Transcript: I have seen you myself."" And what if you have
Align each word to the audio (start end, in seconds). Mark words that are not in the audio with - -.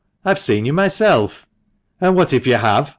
I 0.25 0.29
have 0.29 0.39
seen 0.39 0.65
you 0.65 0.73
myself."" 0.73 1.45
And 2.01 2.15
what 2.15 2.33
if 2.33 2.47
you 2.47 2.55
have 2.55 2.89